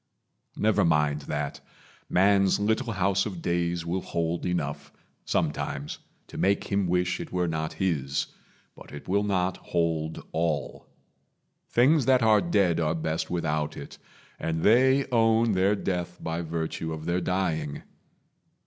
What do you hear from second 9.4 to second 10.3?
hold